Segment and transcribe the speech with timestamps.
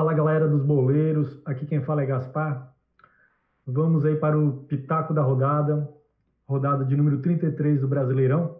[0.00, 2.72] Fala galera dos boleiros, aqui quem fala é Gaspar.
[3.66, 5.86] Vamos aí para o pitaco da rodada,
[6.46, 8.56] rodada de número 33 do Brasileirão.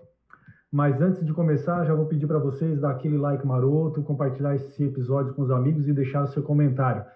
[0.71, 4.85] Mas antes de começar, já vou pedir para vocês dar aquele like maroto, compartilhar esse
[4.85, 7.07] episódio com os amigos e deixar o seu comentário,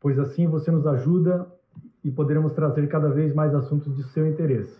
[0.00, 1.44] pois assim você nos ajuda
[2.04, 4.78] e poderemos trazer cada vez mais assuntos de seu interesse.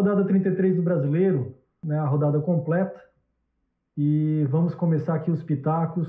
[0.00, 1.54] Rodada 33 do Brasileiro,
[1.84, 2.98] né, a rodada completa,
[3.94, 6.08] e vamos começar aqui os pitacos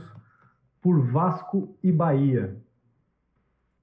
[0.82, 2.56] por Vasco e Bahia.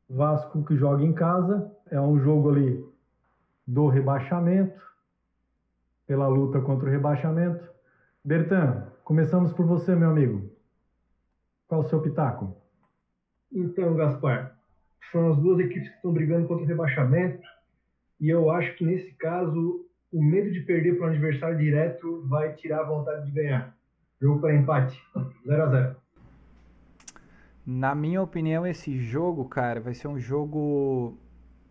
[0.09, 2.83] Vasco que joga em casa, é um jogo ali
[3.67, 4.81] do rebaixamento,
[6.07, 7.69] pela luta contra o rebaixamento.
[8.25, 10.51] Bertan, começamos por você, meu amigo.
[11.67, 12.57] Qual o seu pitaco?
[13.53, 14.57] Então, Gaspar,
[15.13, 17.47] são as duas equipes que estão brigando contra o rebaixamento,
[18.19, 22.55] e eu acho que nesse caso o medo de perder para um adversário direto vai
[22.55, 23.77] tirar a vontade de ganhar.
[24.21, 25.01] Jogo para empate,
[25.47, 25.97] 0 a 0
[27.71, 31.19] na minha opinião, esse jogo, cara, vai ser um jogo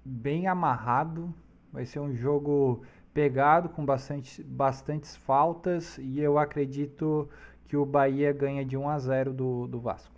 [0.06, 1.34] bem amarrado,
[1.74, 2.84] vai ser um jogo
[3.16, 7.28] pegado com bastante, bastantes faltas e eu acredito
[7.66, 10.14] que o Bahia ganha de 1 a 0 do, do Vasco.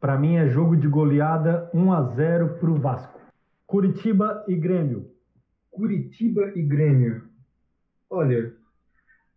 [0.00, 3.20] Para mim é jogo de goleada 1 a 0 para o Vasco.
[3.64, 5.08] Curitiba e Grêmio.
[5.72, 7.22] Curitiba e Grêmio.
[8.08, 8.52] Olha,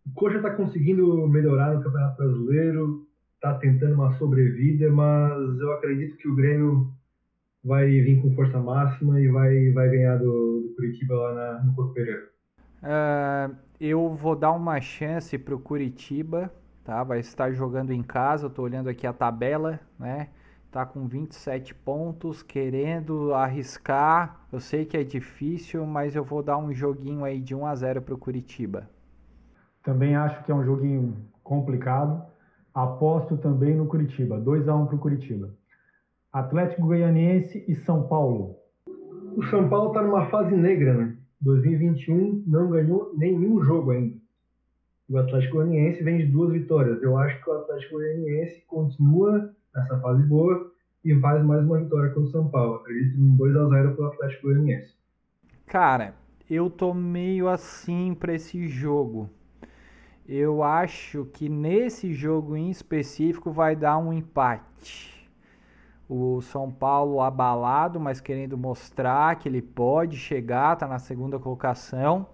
[0.05, 6.17] o Coxa está conseguindo melhorar no Campeonato Brasileiro, está tentando uma sobrevida, mas eu acredito
[6.17, 6.93] que o Grêmio
[7.63, 11.73] vai vir com força máxima e vai, vai ganhar do, do Curitiba lá na, no
[11.73, 12.29] Couto Pereira.
[12.83, 17.01] Uh, eu vou dar uma chance para o Curitiba, tá?
[17.03, 20.29] Vai estar jogando em casa, eu olhando aqui a tabela, né?
[20.75, 24.45] Tá com 27 pontos, querendo arriscar.
[24.51, 27.73] Eu sei que é difícil, mas eu vou dar um joguinho aí de 1 a
[27.73, 28.89] 0 para o Curitiba.
[29.81, 32.21] Também acho que é um joguinho complicado.
[32.73, 34.37] Aposto também no Curitiba.
[34.37, 35.49] 2 a 1 para o Curitiba.
[36.29, 38.57] Atlético Goianiense e São Paulo.
[39.37, 41.15] O São Paulo está numa fase negra, né?
[41.39, 44.17] 2021 não ganhou nenhum jogo ainda.
[45.07, 47.01] O Atlético Goianiense vem de duas vitórias.
[47.01, 50.71] Eu acho que o Atlético Goianiense continua nessa fase boa
[51.03, 52.75] e faz mais uma vitória com o São Paulo.
[52.75, 54.95] Acredito em 2 a 0 para o Atlético Goianiense.
[55.67, 56.15] Cara,
[56.49, 59.29] eu tô meio assim para esse jogo.
[60.27, 65.13] Eu acho que nesse jogo em específico vai dar um empate.
[66.09, 72.27] O São Paulo abalado, mas querendo mostrar que ele pode chegar, tá na segunda colocação.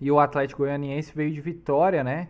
[0.00, 2.28] E o Atlético Goianiense veio de vitória, né?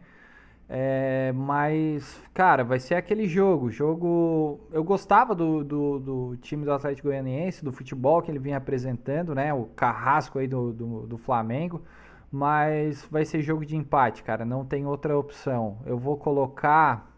[0.69, 3.71] É, mas, cara, vai ser aquele jogo.
[3.71, 4.61] Jogo.
[4.71, 9.35] Eu gostava do, do, do, time do Atlético Goianiense, do futebol que ele vinha apresentando,
[9.35, 9.53] né?
[9.55, 11.83] O carrasco aí do, do, do Flamengo
[12.31, 15.79] mas vai ser jogo de empate, cara, não tem outra opção.
[15.87, 17.11] Eu vou colocar,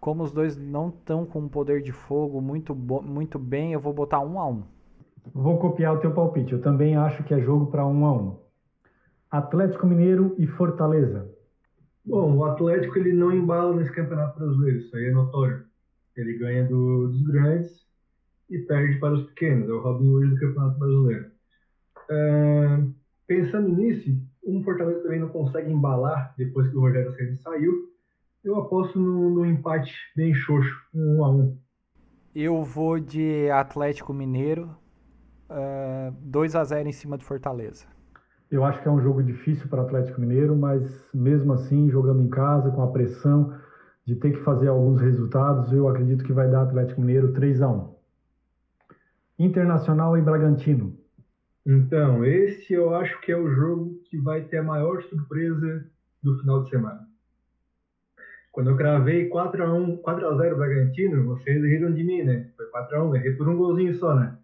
[0.00, 3.92] como os dois não estão com um poder de fogo muito, muito bem, eu vou
[3.92, 4.64] botar um a um.
[5.32, 8.36] Vou copiar o teu palpite, eu também acho que é jogo para um a um.
[9.30, 11.30] Atlético Mineiro e Fortaleza.
[12.04, 15.64] Bom, o Atlético ele não embala nesse campeonato brasileiro, isso aí é notório.
[16.16, 17.70] Ele ganha do, dos grandes
[18.50, 21.30] e perde para os pequenos, é o Robin Hood do campeonato brasileiro.
[22.10, 22.84] É,
[23.26, 24.10] pensando nisso,
[24.44, 27.72] um Fortaleza também não consegue embalar depois que o Rogério Ceni saiu.
[28.44, 31.58] Eu aposto no, empate bem xoxo, um 1 a 1
[32.34, 34.76] Eu vou de Atlético Mineiro,
[35.48, 37.86] uh, eh, 2 a 0 em cima do Fortaleza.
[38.52, 42.22] Eu acho que é um jogo difícil para o Atlético Mineiro, mas mesmo assim, jogando
[42.22, 43.58] em casa, com a pressão
[44.04, 47.68] de ter que fazer alguns resultados, eu acredito que vai dar Atlético Mineiro 3 a
[47.70, 47.94] 1
[49.38, 50.94] Internacional e Bragantino.
[51.64, 55.86] Então, esse eu acho que é o jogo que vai ter a maior surpresa
[56.22, 57.08] do final de semana.
[58.50, 62.50] Quando eu cravei 4x1, 4x0 Bragantino, vocês riram de mim, né?
[62.54, 64.36] Foi 4x1, errei por um golzinho só, né?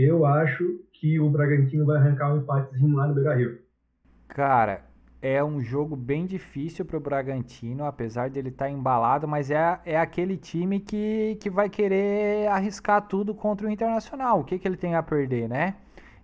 [0.00, 3.58] Eu acho que o Bragantino vai arrancar um empatezinho lá no Beira-Rio.
[4.28, 4.84] Cara,
[5.20, 9.80] é um jogo bem difícil para o Bragantino, apesar dele estar tá embalado, mas é,
[9.84, 14.38] é aquele time que, que vai querer arriscar tudo contra o Internacional.
[14.38, 15.74] O que, que ele tem a perder, né?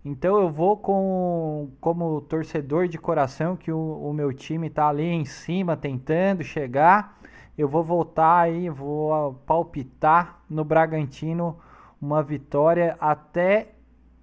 [0.05, 5.03] Então eu vou com como torcedor de coração que o, o meu time está ali
[5.03, 7.19] em cima tentando chegar.
[7.59, 11.59] Eu vou voltar aí, vou palpitar no Bragantino
[12.05, 13.75] uma vitória até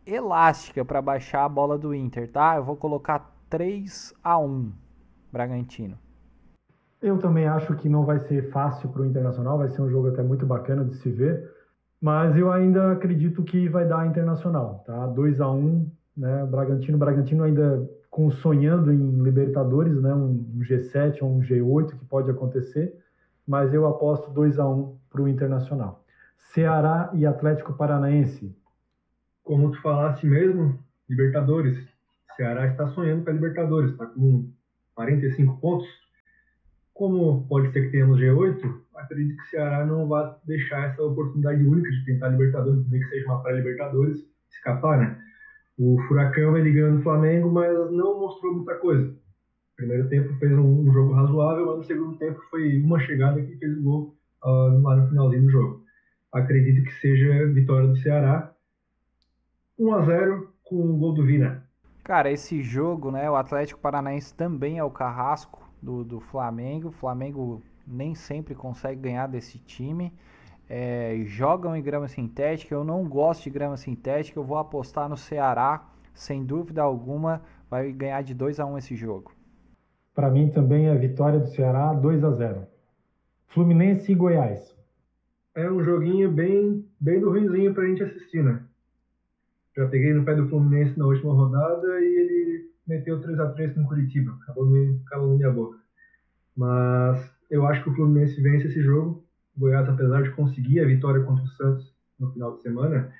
[0.05, 2.55] elástica para baixar a bola do Inter, tá?
[2.55, 4.71] Eu vou colocar 3 a 1
[5.31, 5.97] Bragantino.
[7.01, 10.09] Eu também acho que não vai ser fácil para o Internacional, vai ser um jogo
[10.09, 11.49] até muito bacana de se ver,
[11.99, 15.07] mas eu ainda acredito que vai dar Internacional, tá?
[15.07, 16.45] 2 a 1 um, né?
[16.45, 20.13] Bragantino, Bragantino ainda com sonhando em Libertadores, né?
[20.13, 22.95] Um, G7 ou um G8 que pode acontecer,
[23.47, 26.00] mas eu aposto 2 a 1 para o Internacional.
[26.53, 28.55] Ceará e Atlético Paranaense.
[29.43, 30.79] Como tu falaste mesmo,
[31.09, 31.77] Libertadores.
[32.35, 34.51] Ceará está sonhando com a Libertadores, está com
[34.95, 35.87] 45 pontos
[37.01, 38.61] como pode ser que tenhamos G8,
[38.95, 43.07] acredito que o Ceará não vai deixar essa oportunidade única de tentar Libertadores, nem que
[43.07, 44.19] seja uma pré-Libertadores,
[44.51, 45.19] escapar, né?
[45.79, 49.15] O Furacão ele ganhou no Flamengo, mas não mostrou muita coisa.
[49.75, 53.57] Primeiro tempo fez um, um, jogo razoável, mas no segundo tempo foi uma chegada que
[53.57, 55.83] fez o gol uh, lá no finalzinho do jogo.
[56.31, 58.53] Acredito que seja vitória do Ceará.
[59.77, 61.67] 1 a 0 com o gol do Vina.
[62.03, 66.87] Cara, esse jogo, né, o Atlético Paranaense também é o carrasco do, do Flamengo.
[66.87, 70.13] O Flamengo nem sempre consegue ganhar desse time.
[70.69, 72.73] É, jogam em grama sintética.
[72.73, 74.39] Eu não gosto de grama sintética.
[74.39, 75.85] Eu vou apostar no Ceará.
[76.13, 79.33] Sem dúvida alguma, vai ganhar de 2 a 1 esse jogo.
[80.13, 82.67] Para mim também é vitória do Ceará, 2 a 0.
[83.47, 84.75] Fluminense e Goiás.
[85.53, 88.63] É um joguinho bem, bem do ruimzinho para a gente assistir, né?
[89.75, 93.73] Já peguei no pé do Fluminense na última rodada e ele meteu 3 a 3
[93.73, 94.37] com o Curitiba.
[94.43, 95.77] Acabou me calando minha boca.
[96.55, 99.25] Mas eu acho que o Fluminense vence esse jogo.
[99.57, 103.11] O Goiás, apesar de conseguir a vitória contra o Santos no final de semana,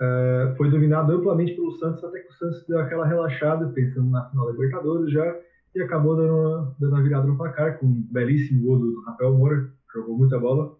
[0.00, 4.24] uh, foi dominado amplamente pelo Santos, até que o Santos deu aquela relaxada, pensando na
[4.30, 5.36] final da Libertadores já,
[5.74, 9.70] e acabou dando dando uma virada no placar, com um belíssimo gol do Rafael Moura,
[9.92, 10.74] jogou muita bola.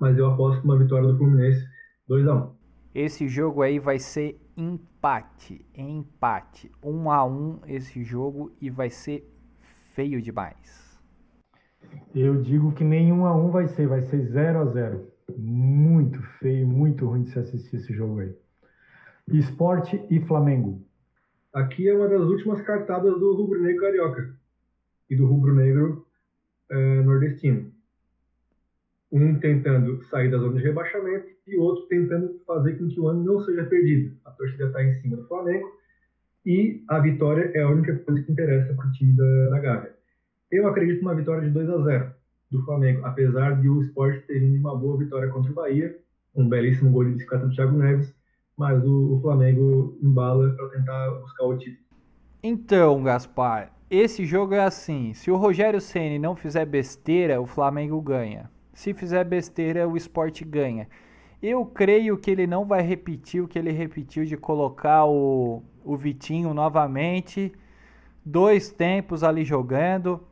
[0.00, 1.66] Mas eu aposto uma vitória do Fluminense
[2.06, 2.58] 2 a 1
[2.94, 9.24] esse jogo aí vai ser empate, empate, um a um esse jogo e vai ser
[9.94, 10.98] feio demais.
[12.14, 15.12] Eu digo que nenhum a um vai ser, vai ser 0 a 0.
[15.36, 18.34] Muito feio, muito ruim de se assistir esse jogo aí.
[19.28, 20.82] Esporte e Flamengo.
[21.52, 24.34] Aqui é uma das últimas cartadas do rubro-negro carioca
[25.08, 26.06] e do rubro-negro
[26.70, 27.72] é, nordestino
[29.10, 33.24] um tentando sair da zona de rebaixamento e outro tentando fazer com que o ano
[33.24, 34.16] não seja perdido.
[34.24, 35.66] A torcida está em cima do Flamengo
[36.44, 39.94] e a vitória é a única coisa que interessa para o time da, da Gávea.
[40.50, 42.10] Eu acredito numa vitória de 2 a 0
[42.50, 45.96] do Flamengo, apesar de o Sport ter vindo uma boa vitória contra o Bahia,
[46.34, 48.14] um belíssimo gol de bicicleta do Thiago Neves,
[48.56, 51.86] mas o, o Flamengo embala para tentar buscar o título.
[52.42, 58.00] Então, Gaspar, esse jogo é assim: se o Rogério Ceni não fizer besteira, o Flamengo
[58.00, 58.50] ganha.
[58.78, 60.88] Se fizer besteira, o esporte ganha.
[61.42, 65.96] Eu creio que ele não vai repetir o que ele repetiu de colocar o, o
[65.96, 67.52] Vitinho novamente,
[68.24, 70.22] dois tempos ali jogando,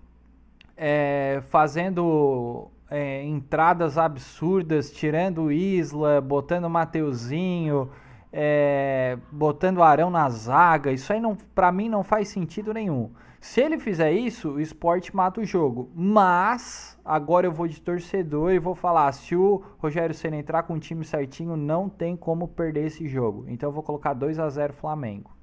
[0.77, 7.91] é, fazendo é, entradas absurdas, tirando Isla, botando Mateuzinho,
[8.39, 10.93] é, botando Arão na zaga.
[10.93, 13.11] Isso aí não, para mim não faz sentido nenhum.
[13.41, 15.91] Se ele fizer isso, o esporte mata o jogo.
[15.95, 20.75] Mas, agora eu vou de torcedor e vou falar: se o Rogério Senna entrar com
[20.75, 23.47] o time certinho, não tem como perder esse jogo.
[23.49, 25.35] Então eu vou colocar 2 a 0 Flamengo.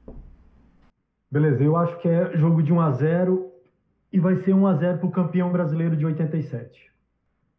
[1.32, 3.52] Beleza, eu acho que é jogo de 1 a 0
[4.12, 6.92] e vai ser 1 a 0 para o campeão brasileiro de 87.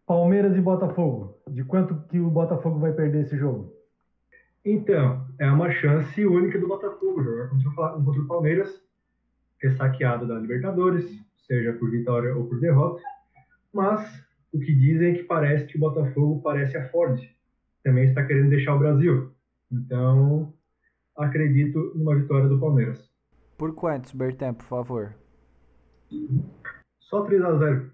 [0.07, 1.39] Palmeiras e Botafogo.
[1.49, 3.73] De quanto que o Botafogo vai perder esse jogo?
[4.65, 8.83] Então, é uma chance única do Botafogo jogar contra o Palmeiras
[9.61, 11.05] ressaqueado da Libertadores,
[11.47, 13.03] seja por vitória ou por derrota,
[13.73, 17.21] mas o que dizem é que parece que o Botafogo parece a Ford,
[17.83, 19.33] também está querendo deixar o Brasil.
[19.71, 20.55] Então,
[21.17, 23.11] acredito numa vitória do Palmeiras.
[23.59, 25.15] Por quantos, Bertan, por favor?
[27.01, 27.91] Só 3 a 0.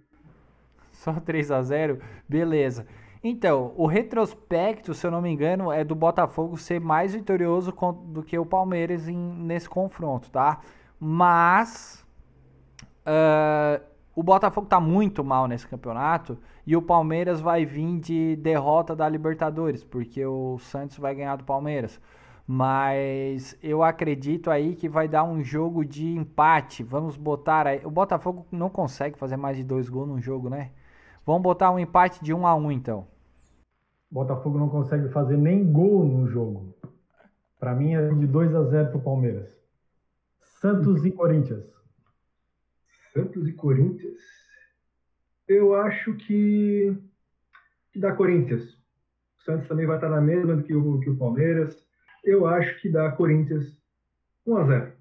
[0.93, 1.99] Só 3 a 0?
[2.29, 2.87] Beleza.
[3.23, 7.73] Então, o retrospecto, se eu não me engano, é do Botafogo ser mais vitorioso
[8.07, 10.61] do que o Palmeiras em, nesse confronto, tá?
[10.99, 12.05] Mas
[13.07, 13.85] uh,
[14.17, 19.07] o Botafogo está muito mal nesse campeonato e o Palmeiras vai vir de derrota da
[19.07, 22.01] Libertadores, porque o Santos vai ganhar do Palmeiras.
[22.47, 26.83] Mas eu acredito aí que vai dar um jogo de empate.
[26.83, 27.81] Vamos botar aí.
[27.85, 30.71] O Botafogo não consegue fazer mais de dois gols num jogo, né?
[31.25, 33.07] Vamos botar um empate de 1 um a 1 um, então.
[34.11, 36.75] O Botafogo não consegue fazer nem gol no jogo.
[37.59, 39.49] Para mim é de 2 a 0 para o Palmeiras.
[40.61, 41.65] Santos e Corinthians.
[43.13, 44.19] Santos e Corinthians?
[45.47, 46.97] Eu acho que,
[47.93, 48.63] que dá Corinthians.
[49.39, 51.77] O Santos também vai estar na mesma que o, que o Palmeiras.
[52.25, 53.79] Eu acho que dá Corinthians
[54.47, 54.93] 1 a 0.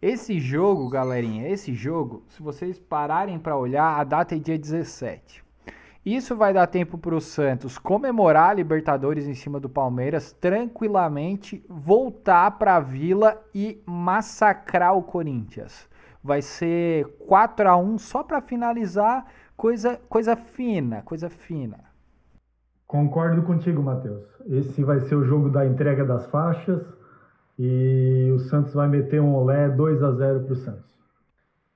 [0.00, 5.44] Esse jogo, galerinha, esse jogo, se vocês pararem para olhar, a data é dia 17.
[6.04, 11.64] Isso vai dar tempo para o Santos comemorar a Libertadores em cima do Palmeiras, tranquilamente
[11.68, 15.88] voltar para a Vila e massacrar o Corinthians.
[16.20, 21.78] Vai ser 4 a 1 só para finalizar, coisa, coisa fina, coisa fina.
[22.84, 24.26] Concordo contigo, Matheus.
[24.46, 26.82] Esse vai ser o jogo da entrega das faixas
[27.56, 30.98] e o Santos vai meter um olé 2 a 0 para o Santos.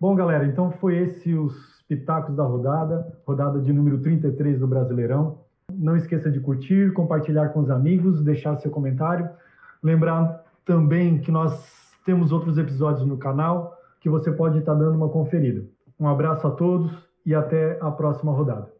[0.00, 5.38] Bom, galera, então foi esse os pitacos da rodada, rodada de número 33 do Brasileirão.
[5.72, 9.28] Não esqueça de curtir, compartilhar com os amigos, deixar seu comentário.
[9.82, 15.08] Lembrar também que nós temos outros episódios no canal que você pode estar dando uma
[15.08, 15.64] conferida.
[15.98, 16.92] Um abraço a todos
[17.24, 18.75] e até a próxima rodada.